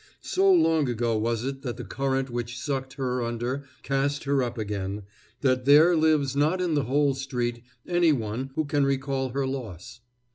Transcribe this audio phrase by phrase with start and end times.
[0.23, 4.57] So long ago was it that the current which sucked her under cast her up
[4.57, 5.03] again,
[5.41, 9.99] that there lives not in the whole street any one who can recall her loss.